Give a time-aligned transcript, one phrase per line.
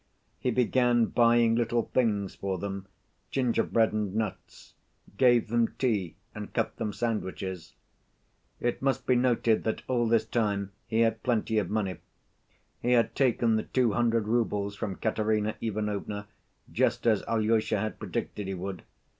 [0.39, 2.87] He began buying little things for them,
[3.29, 4.73] gingerbread and nuts,
[5.15, 7.75] gave them tea and cut them sandwiches.
[8.59, 11.97] It must be noted that all this time he had plenty of money.
[12.81, 16.27] He had taken the two hundred roubles from Katerina Ivanovna
[16.71, 18.81] just as Alyosha had predicted he would.